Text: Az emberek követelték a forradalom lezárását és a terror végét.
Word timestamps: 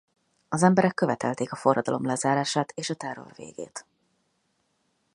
Az 0.49 0.63
emberek 0.63 0.93
követelték 0.93 1.51
a 1.51 1.55
forradalom 1.55 2.05
lezárását 2.05 2.71
és 2.75 2.89
a 2.89 2.95
terror 2.95 3.33
végét. 3.35 3.85